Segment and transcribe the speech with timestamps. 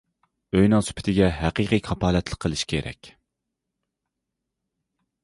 [0.59, 3.13] ئۆينىڭ سۈپىتىگە ھەقىقىي كاپالەتلىك قىلىش كېرەك.